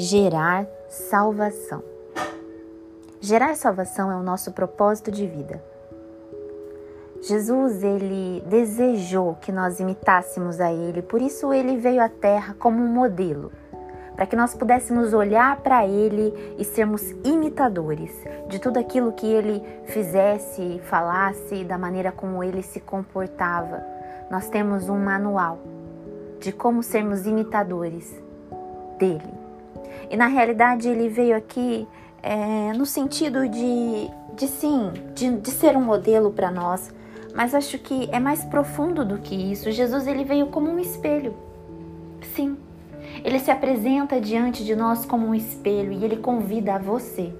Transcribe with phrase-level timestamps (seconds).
[0.00, 1.82] gerar salvação.
[3.20, 5.60] Gerar salvação é o nosso propósito de vida.
[7.20, 12.80] Jesus, ele desejou que nós imitássemos a ele, por isso ele veio à terra como
[12.80, 13.50] um modelo,
[14.14, 18.12] para que nós pudéssemos olhar para ele e sermos imitadores
[18.46, 23.82] de tudo aquilo que ele fizesse, falasse, da maneira como ele se comportava.
[24.30, 25.58] Nós temos um manual
[26.38, 28.14] de como sermos imitadores
[28.96, 29.37] dele.
[30.10, 31.86] E na realidade ele veio aqui
[32.22, 36.92] é, no sentido de, de sim, de, de ser um modelo para nós,
[37.34, 39.70] mas acho que é mais profundo do que isso.
[39.70, 41.34] Jesus ele veio como um espelho.
[42.34, 42.56] Sim.
[43.24, 47.32] Ele se apresenta diante de nós como um espelho e ele convida a você.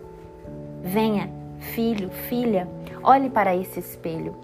[0.82, 2.68] Venha, filho, filha,
[3.02, 4.34] olhe para esse espelho.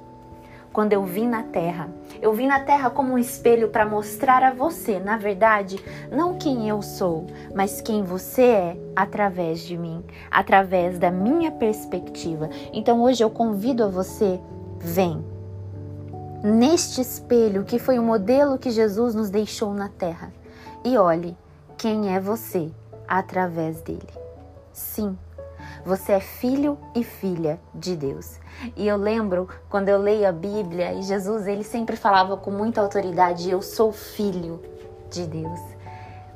[0.72, 1.88] Quando eu vim na terra,
[2.20, 6.68] eu vim na terra como um espelho para mostrar a você, na verdade, não quem
[6.68, 12.48] eu sou, mas quem você é através de mim, através da minha perspectiva.
[12.72, 14.40] Então hoje eu convido a você,
[14.78, 15.24] vem,
[16.42, 20.32] neste espelho que foi o modelo que Jesus nos deixou na terra
[20.84, 21.36] e olhe
[21.76, 22.70] quem é você
[23.08, 24.08] através dele.
[24.72, 25.16] Sim,
[25.84, 28.38] você é filho e filha de Deus.
[28.76, 32.80] E eu lembro quando eu leio a Bíblia e Jesus ele sempre falava com muita
[32.80, 34.60] autoridade: Eu sou filho
[35.10, 35.60] de Deus.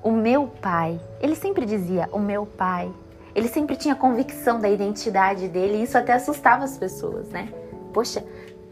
[0.02, 2.92] O meu pai, ele sempre dizia: O meu pai.
[3.34, 7.48] Ele sempre tinha convicção da identidade dele e isso até assustava as pessoas, né?
[7.92, 8.24] Poxa,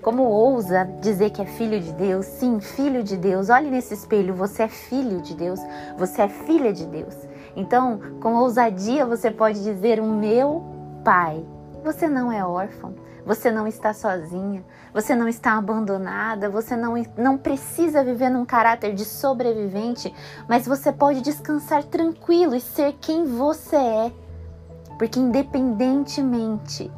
[0.02, 2.26] como ousa dizer que é filho de Deus?
[2.26, 3.48] Sim, filho de Deus.
[3.48, 5.60] Olhe nesse espelho, você é filho de Deus,
[5.96, 7.14] você é filha de Deus.
[7.56, 10.62] Então, com ousadia, você pode dizer: O meu
[11.02, 11.44] pai.
[11.82, 17.38] Você não é órfão, você não está sozinha, você não está abandonada, você não, não
[17.38, 20.12] precisa viver num caráter de sobrevivente,
[20.48, 24.12] mas você pode descansar tranquilo e ser quem você é.
[24.98, 26.90] Porque, independentemente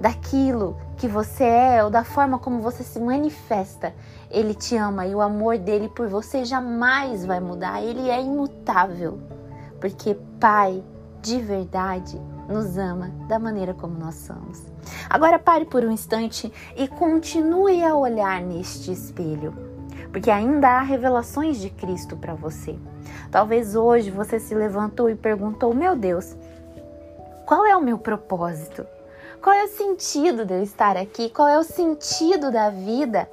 [0.00, 3.94] daquilo que você é ou da forma como você se manifesta,
[4.30, 9.18] ele te ama e o amor dele por você jamais vai mudar, ele é imutável.
[9.84, 10.82] Porque Pai
[11.20, 12.18] de verdade
[12.48, 14.62] nos ama da maneira como nós somos.
[15.10, 19.52] Agora pare por um instante e continue a olhar neste espelho,
[20.10, 22.78] porque ainda há revelações de Cristo para você.
[23.30, 26.34] Talvez hoje você se levantou e perguntou: Meu Deus,
[27.44, 28.86] qual é o meu propósito?
[29.42, 31.28] Qual é o sentido de eu estar aqui?
[31.28, 33.28] Qual é o sentido da vida?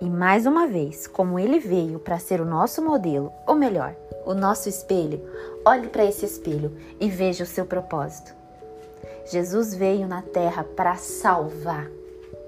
[0.00, 4.32] E mais uma vez, como ele veio para ser o nosso modelo, ou melhor, o
[4.32, 5.20] nosso espelho,
[5.64, 8.32] olhe para esse espelho e veja o seu propósito.
[9.30, 11.90] Jesus veio na terra para salvar.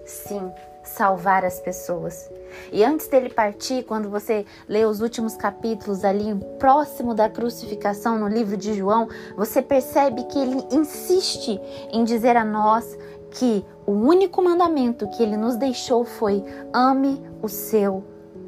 [0.07, 0.51] Sim,
[0.85, 2.31] salvar as pessoas.
[2.73, 8.29] E antes dele partir, quando você lê os últimos capítulos ali próximo da crucificação no
[8.29, 11.61] livro de João, você percebe que ele insiste
[11.93, 12.97] em dizer a nós
[13.31, 18.05] que o único mandamento que ele nos deixou foi: ame o seu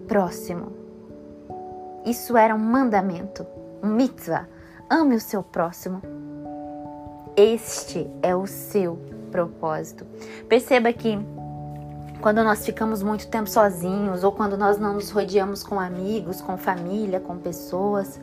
[0.07, 0.73] próximo.
[2.05, 3.47] Isso era um mandamento,
[3.83, 4.49] um mitzvah.
[4.91, 6.03] Ame o seu próximo.
[7.37, 8.99] Este é o seu
[9.31, 10.05] propósito.
[10.49, 11.19] Perceba que
[12.21, 16.57] quando nós ficamos muito tempo sozinhos ou quando nós não nos rodeamos com amigos, com
[16.57, 18.21] família, com pessoas,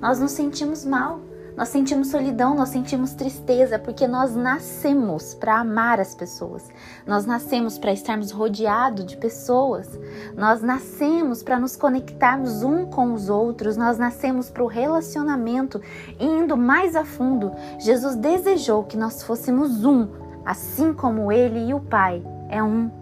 [0.00, 1.20] nós nos sentimos mal.
[1.56, 6.68] Nós sentimos solidão, nós sentimos tristeza, porque nós nascemos para amar as pessoas.
[7.06, 9.88] Nós nascemos para estarmos rodeados de pessoas.
[10.36, 13.76] Nós nascemos para nos conectarmos um com os outros.
[13.76, 15.80] Nós nascemos para o relacionamento.
[16.18, 20.08] E indo mais a fundo, Jesus desejou que nós fôssemos um,
[20.44, 23.01] assim como Ele e o Pai é um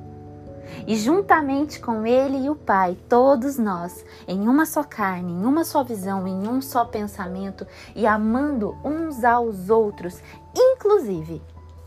[0.86, 5.64] e juntamente com Ele e o Pai, todos nós, em uma só carne, em uma
[5.64, 10.20] só visão, em um só pensamento e amando uns aos outros,
[10.54, 11.42] inclusive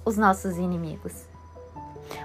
[0.06, 1.28] os nossos inimigos.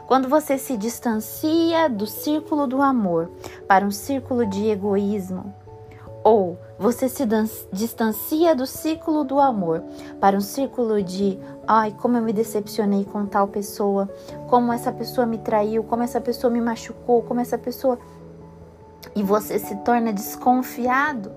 [0.06, 3.30] Quando você se distancia do círculo do amor
[3.66, 5.54] para um círculo de egoísmo,
[6.28, 7.25] ou você se
[7.72, 9.82] distancia do círculo do amor
[10.20, 14.06] para um círculo de ai, como eu me decepcionei com tal pessoa,
[14.46, 17.98] como essa pessoa me traiu, como essa pessoa me machucou, como essa pessoa.
[19.16, 21.32] E você se torna desconfiado.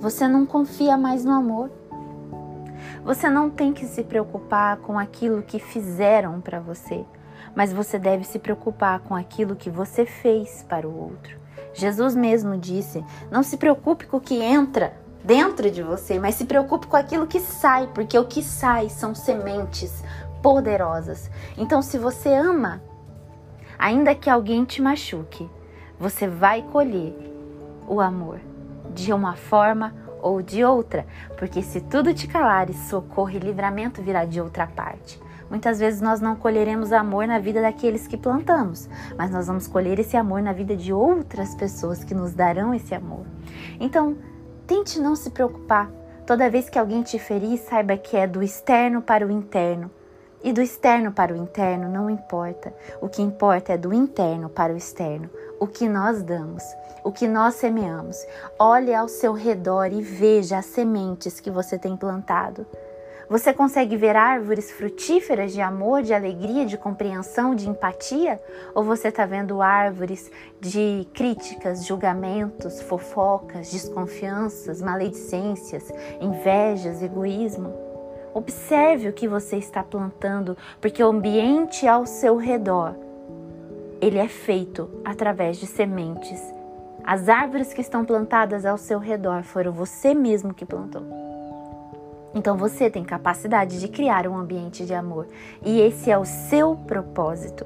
[0.00, 1.70] Você não confia mais no amor.
[3.06, 7.06] Você não tem que se preocupar com aquilo que fizeram para você,
[7.54, 11.38] mas você deve se preocupar com aquilo que você fez para o outro.
[11.72, 14.94] Jesus mesmo disse: não se preocupe com o que entra
[15.24, 19.14] dentro de você, mas se preocupe com aquilo que sai, porque o que sai são
[19.14, 20.02] sementes
[20.42, 21.30] poderosas.
[21.56, 22.82] Então, se você ama,
[23.78, 25.48] ainda que alguém te machuque,
[25.98, 27.14] você vai colher
[27.88, 28.40] o amor
[28.92, 29.94] de uma forma
[30.24, 31.06] ou de outra,
[31.36, 35.22] porque se tudo te calares, socorro e livramento virá de outra parte.
[35.50, 38.88] Muitas vezes nós não colheremos amor na vida daqueles que plantamos,
[39.18, 42.94] mas nós vamos colher esse amor na vida de outras pessoas que nos darão esse
[42.94, 43.26] amor.
[43.78, 44.16] Então,
[44.66, 45.90] tente não se preocupar.
[46.26, 49.90] Toda vez que alguém te ferir, saiba que é do externo para o interno.
[50.42, 52.74] E do externo para o interno não importa.
[53.00, 55.28] O que importa é do interno para o externo.
[55.64, 56.62] O que nós damos,
[57.02, 58.18] o que nós semeamos.
[58.58, 62.66] Olhe ao seu redor e veja as sementes que você tem plantado.
[63.30, 68.38] Você consegue ver árvores frutíferas de amor, de alegria, de compreensão, de empatia?
[68.74, 70.30] Ou você está vendo árvores
[70.60, 75.90] de críticas, julgamentos, fofocas, desconfianças, maledicências,
[76.20, 77.72] invejas, egoísmo?
[78.34, 83.02] Observe o que você está plantando, porque o ambiente ao seu redor
[84.04, 86.38] ele é feito através de sementes.
[87.02, 91.02] As árvores que estão plantadas ao seu redor foram você mesmo que plantou.
[92.34, 95.26] Então você tem capacidade de criar um ambiente de amor
[95.64, 97.64] e esse é o seu propósito.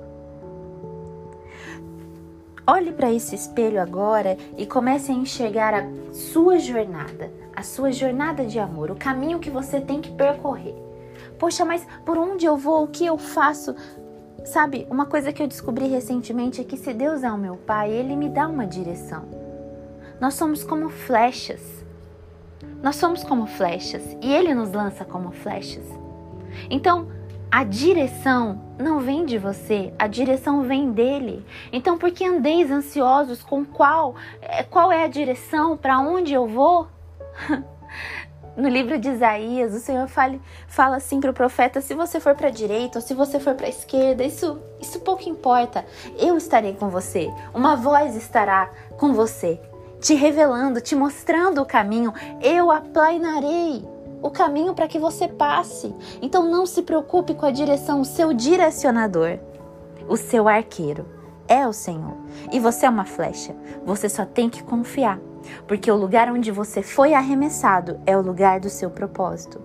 [2.65, 8.45] Olhe para esse espelho agora e comece a enxergar a sua jornada, a sua jornada
[8.45, 10.77] de amor, o caminho que você tem que percorrer.
[11.37, 12.85] Poxa, mas por onde eu vou?
[12.85, 13.75] O que eu faço?
[14.49, 17.91] Sabe, uma coisa que eu descobri recentemente é que se Deus é o meu Pai,
[17.91, 19.29] Ele me dá uma direção.
[20.19, 21.85] Nós somos como flechas.
[22.83, 25.85] Nós somos como flechas e Ele nos lança como flechas.
[26.71, 27.09] Então,
[27.51, 31.45] a direção não vem de você, a direção vem dele.
[31.71, 36.47] Então, por que andeis ansiosos com qual, é, qual é a direção, para onde eu
[36.47, 36.89] vou?
[38.59, 42.35] No livro de Isaías, o Senhor fala, fala assim para o profeta: se você for
[42.35, 45.87] para a direita ou se você for para a esquerda, isso, isso pouco importa.
[46.19, 47.33] Eu estarei com você.
[47.55, 49.61] Uma voz estará com você,
[50.01, 52.13] te revelando, te mostrando o caminho.
[52.43, 53.89] Eu aplainarei
[54.21, 55.95] o caminho para que você passe.
[56.21, 59.39] Então não se preocupe com a direção, o seu direcionador,
[60.09, 61.07] o seu arqueiro
[61.47, 62.17] é o Senhor.
[62.53, 63.55] E você é uma flecha.
[63.85, 65.19] Você só tem que confiar,
[65.67, 69.61] porque o lugar onde você foi arremessado é o lugar do seu propósito.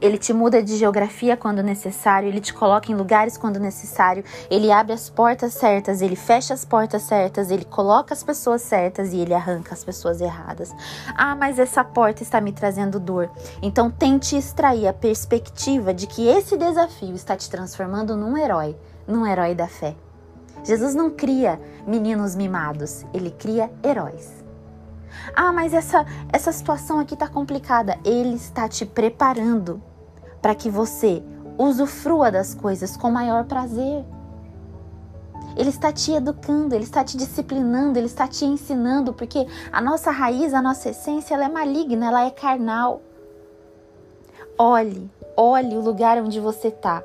[0.00, 4.70] Ele te muda de geografia quando necessário, ele te coloca em lugares quando necessário, ele
[4.70, 9.18] abre as portas certas, ele fecha as portas certas, ele coloca as pessoas certas e
[9.18, 10.74] ele arranca as pessoas erradas.
[11.14, 13.30] Ah, mas essa porta está me trazendo dor.
[13.62, 18.76] Então tente extrair a perspectiva de que esse desafio está te transformando num herói,
[19.06, 19.94] num herói da fé.
[20.64, 24.44] Jesus não cria meninos mimados, ele cria heróis.
[25.34, 27.98] Ah, mas essa, essa situação aqui está complicada.
[28.04, 29.82] Ele está te preparando
[30.40, 31.22] para que você
[31.56, 34.04] usufrua das coisas com maior prazer.
[35.56, 40.10] Ele está te educando, ele está te disciplinando, ele está te ensinando, porque a nossa
[40.10, 43.02] raiz, a nossa essência, ela é maligna, ela é carnal.
[44.56, 47.02] Olhe, olhe o lugar onde você está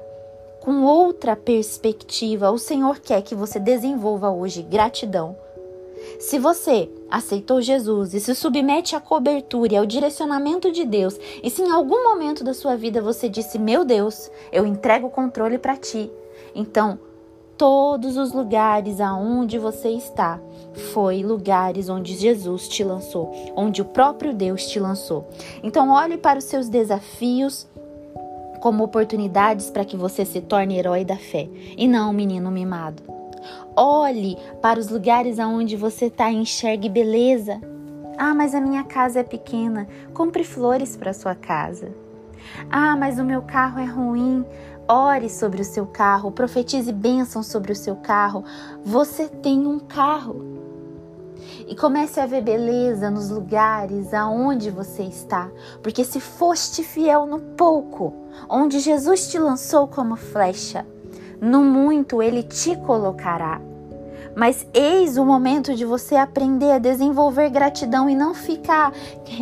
[0.63, 2.49] com outra perspectiva.
[2.49, 5.35] O Senhor quer que você desenvolva hoje gratidão
[6.19, 11.49] se você aceitou Jesus e se submete à cobertura e ao direcionamento de Deus, e
[11.49, 15.57] se em algum momento da sua vida você disse: Meu Deus, eu entrego o controle
[15.57, 16.11] para ti,
[16.53, 16.99] então
[17.57, 20.41] todos os lugares aonde você está
[20.91, 25.27] foi lugares onde Jesus te lançou, onde o próprio Deus te lançou.
[25.61, 27.67] Então olhe para os seus desafios
[28.63, 33.03] como oportunidades para que você se torne herói da fé e não um menino mimado.
[33.75, 37.59] Olhe para os lugares aonde você está e enxergue beleza.
[38.17, 39.85] Ah, mas a minha casa é pequena.
[40.13, 41.91] Compre flores para sua casa.
[42.71, 44.45] Ah, mas o meu carro é ruim.
[44.87, 48.45] Ore sobre o seu carro, profetize bênção sobre o seu carro.
[48.85, 50.62] Você tem um carro.
[51.67, 55.49] E comece a ver beleza nos lugares aonde você está,
[55.81, 58.13] porque se foste fiel no pouco,
[58.49, 60.85] onde Jesus te lançou como flecha,
[61.39, 63.61] no muito ele te colocará.
[64.35, 68.91] Mas eis o momento de você aprender a desenvolver gratidão e não ficar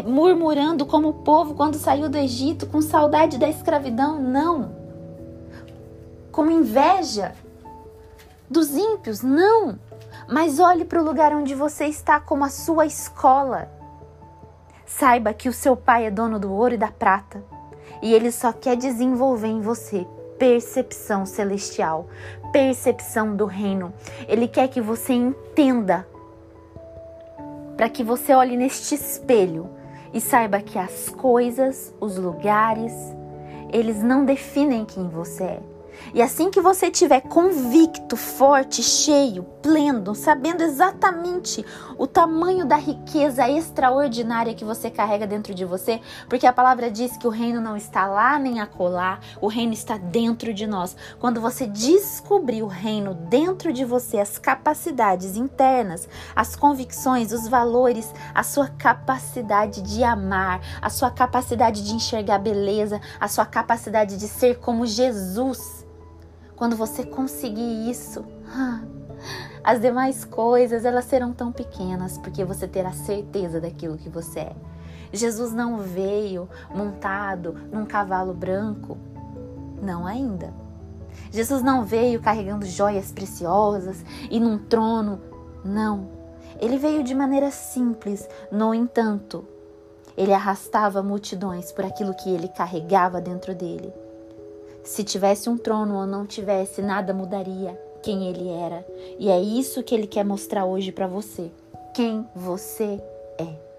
[0.06, 4.22] murmurando como o povo quando saiu do Egito, com saudade da escravidão.
[4.22, 4.76] Não.
[6.32, 7.34] Com inveja
[8.50, 9.22] dos ímpios.
[9.22, 9.80] Não.
[10.32, 13.70] Mas olhe para o lugar onde você está como a sua escola.
[14.86, 17.44] Saiba que o seu pai é dono do ouro e da prata.
[18.02, 20.08] E ele só quer desenvolver em você
[20.40, 22.08] percepção celestial,
[22.54, 23.94] percepção do reino.
[24.26, 26.08] Ele quer que você entenda,
[27.76, 29.70] para que você olhe neste espelho
[30.14, 32.94] e saiba que as coisas, os lugares,
[33.72, 35.71] eles não definem quem você é.
[36.14, 41.66] E assim que você estiver convicto, forte, cheio, pleno, sabendo exatamente
[41.98, 47.16] o tamanho da riqueza extraordinária que você carrega dentro de você, porque a palavra diz
[47.16, 50.96] que o reino não está lá nem acolá, o reino está dentro de nós.
[51.20, 58.14] Quando você descobrir o reino dentro de você, as capacidades internas, as convicções, os valores,
[58.34, 64.28] a sua capacidade de amar, a sua capacidade de enxergar beleza, a sua capacidade de
[64.28, 65.86] ser como Jesus
[66.62, 68.24] quando você conseguir isso,
[69.64, 74.56] as demais coisas elas serão tão pequenas porque você terá certeza daquilo que você é.
[75.12, 78.96] Jesus não veio montado num cavalo branco,
[79.82, 80.54] não ainda.
[81.32, 85.20] Jesus não veio carregando joias preciosas e num trono,
[85.66, 86.10] não.
[86.60, 89.44] Ele veio de maneira simples, no entanto,
[90.16, 93.92] ele arrastava multidões por aquilo que ele carregava dentro dele.
[94.84, 98.86] Se tivesse um trono ou não tivesse, nada mudaria quem ele era.
[99.20, 101.52] E é isso que ele quer mostrar hoje para você.
[101.94, 103.02] Quem você
[103.38, 103.72] é.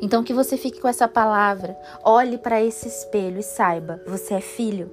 [0.00, 4.40] Então que você fique com essa palavra, olhe para esse espelho e saiba, você é
[4.40, 4.90] filho.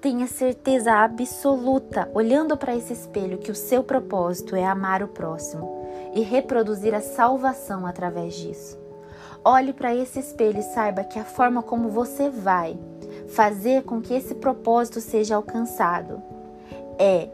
[0.00, 5.86] Tenha certeza absoluta, olhando para esse espelho, que o seu propósito é amar o próximo
[6.14, 8.78] e reproduzir a salvação através disso.
[9.44, 12.78] Olhe para esse espelho e saiba que a forma como você vai
[13.28, 16.22] fazer com que esse propósito seja alcançado
[16.98, 17.28] é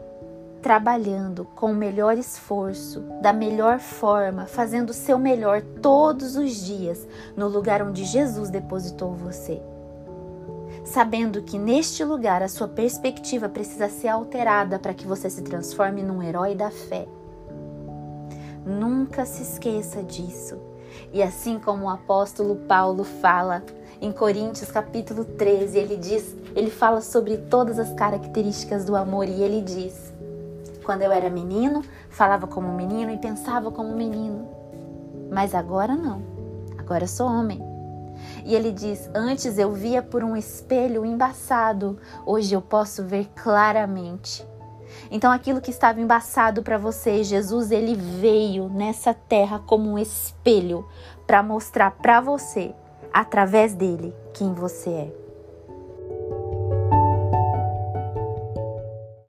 [0.61, 7.07] trabalhando com o melhor esforço, da melhor forma, fazendo o seu melhor todos os dias
[7.37, 9.61] no lugar onde Jesus depositou você.
[10.83, 16.01] Sabendo que neste lugar a sua perspectiva precisa ser alterada para que você se transforme
[16.01, 17.07] num herói da fé.
[18.65, 20.57] Nunca se esqueça disso.
[21.13, 23.63] E assim como o apóstolo Paulo fala
[24.01, 29.41] em Coríntios capítulo 13, ele diz, ele fala sobre todas as características do amor e
[29.41, 30.13] ele diz:
[30.83, 34.47] Quando eu era menino, falava como menino e pensava como menino.
[35.31, 36.21] Mas agora não.
[36.77, 37.61] Agora sou homem.
[38.43, 44.45] E ele diz: Antes eu via por um espelho embaçado, hoje eu posso ver claramente.
[45.09, 50.85] Então aquilo que estava embaçado para você, Jesus ele veio nessa terra como um espelho
[51.25, 52.73] para mostrar para você
[53.15, 55.24] através dele quem você é.